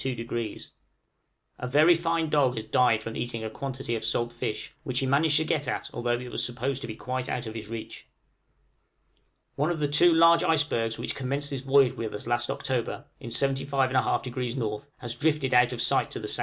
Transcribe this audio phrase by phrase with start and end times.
[0.03, 5.05] A very fine dog has died from eating a quantity of salt fish, which he
[5.05, 8.07] managed to get at although it was supposed to be quite out of his reach.
[9.55, 13.29] One of the two large icebergs which commenced this voyage with us last October, in
[13.29, 16.39] 75 1/2° N., has drifted out of sight to the S.E.